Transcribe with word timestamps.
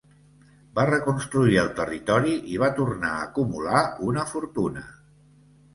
Va 0.77 0.85
reconstruir 0.89 1.59
el 1.65 1.69
territori, 1.81 2.33
i 2.55 2.59
va 2.65 2.73
tornar 2.81 3.15
a 3.19 3.23
acumular 3.29 3.87
una 4.13 4.29
fortuna. 4.35 4.89